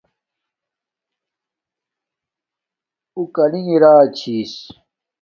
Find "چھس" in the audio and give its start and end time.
4.17-4.53